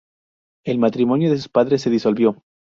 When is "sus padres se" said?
1.37-1.91